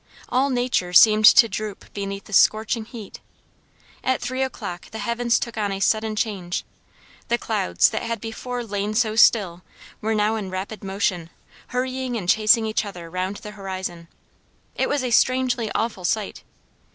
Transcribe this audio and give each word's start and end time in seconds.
All 0.29 0.49
nature 0.49 0.93
seemed 0.93 1.25
to 1.25 1.47
droop 1.47 1.85
beneath 1.93 2.23
the 2.23 2.33
scorching 2.33 2.85
heat. 2.85 3.19
At 4.03 4.19
three 4.19 4.41
o'clock 4.41 4.89
the 4.89 4.97
heavens 4.97 5.37
took 5.37 5.59
on 5.59 5.71
a 5.71 5.79
sudden 5.79 6.15
change. 6.15 6.65
The 7.27 7.37
clouds, 7.37 7.91
that 7.91 8.01
had 8.01 8.19
before 8.19 8.63
lain 8.63 8.95
so 8.95 9.15
still, 9.15 9.61
were 10.01 10.15
now 10.15 10.37
in 10.37 10.49
rapid 10.49 10.83
motion, 10.83 11.29
hurrying 11.67 12.17
and 12.17 12.27
chasing 12.27 12.65
each 12.65 12.83
other 12.83 13.11
round 13.11 13.35
the 13.37 13.51
horizon. 13.51 14.07
It 14.75 14.89
was 14.89 15.03
a 15.03 15.11
strangely 15.11 15.71
awful 15.75 16.03
sight. 16.03 16.41